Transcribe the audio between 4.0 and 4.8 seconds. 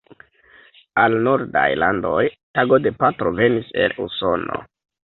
Usono.